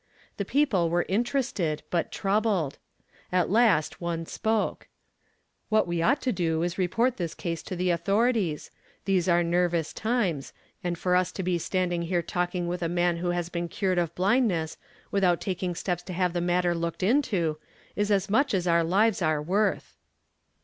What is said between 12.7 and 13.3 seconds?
a man who